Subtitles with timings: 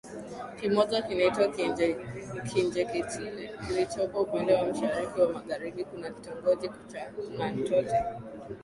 [0.59, 1.47] kimoja kinaitwa
[2.49, 8.03] Kinjeketile kilichopo upande wa Mashariki na Magharibi kuna Kitongoji cha Nantote